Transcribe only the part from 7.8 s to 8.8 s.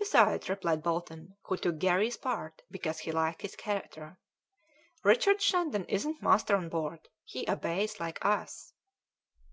like us."